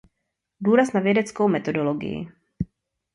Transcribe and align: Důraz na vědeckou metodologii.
Důraz 0.61 0.93
na 0.93 0.99
vědeckou 1.01 1.47
metodologii. 1.49 2.31